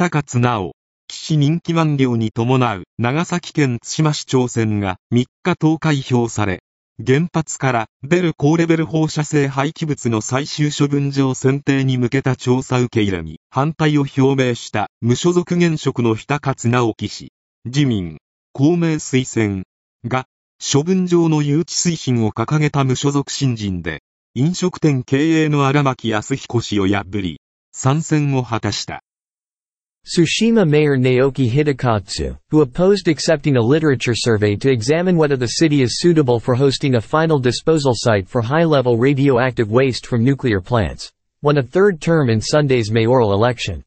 [0.00, 0.72] 北勝直、
[1.08, 6.62] 岸人気満了に伴う長崎県対馬市長選が3日投開票され、
[7.06, 17.32] 原発から出る高レベル放射性廃棄物の最終処分場選定に向けた調査受け入れに反対を表明した無所属現職の日高直樹氏、
[17.66, 18.16] 自民、
[18.54, 19.64] 公明推薦
[20.08, 20.24] が
[20.58, 24.00] 処分場の誘致推進を掲げた無所属新人で、
[24.34, 27.42] 飲食店経営の荒牧康彦氏を破り、
[27.72, 29.02] 参戦を果たした。
[30.06, 36.00] Tsushima Mayor Naoki Hidekatsu, who opposed accepting a literature survey to examine whether the city is
[36.00, 41.58] suitable for hosting a final disposal site for high-level radioactive waste from nuclear plants, won
[41.58, 43.84] a third term in Sunday's mayoral election.